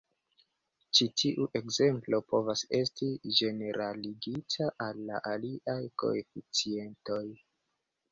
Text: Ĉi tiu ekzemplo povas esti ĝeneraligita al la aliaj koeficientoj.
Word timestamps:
Ĉi 0.99 1.05
tiu 1.21 1.43
ekzemplo 1.59 2.19
povas 2.33 2.63
esti 2.77 3.09
ĝeneraligita 3.39 4.69
al 4.87 5.03
la 5.11 5.21
aliaj 5.33 5.77
koeficientoj. 6.05 7.21